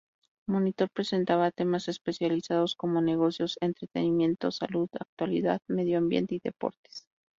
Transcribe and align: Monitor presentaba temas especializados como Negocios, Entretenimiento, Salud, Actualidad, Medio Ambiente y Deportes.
Monitor 0.47 0.89
presentaba 0.89 1.51
temas 1.51 1.87
especializados 1.87 2.75
como 2.75 3.03
Negocios, 3.03 3.59
Entretenimiento, 3.61 4.49
Salud, 4.49 4.89
Actualidad, 4.99 5.61
Medio 5.67 5.99
Ambiente 5.99 6.33
y 6.33 6.39
Deportes. 6.39 7.05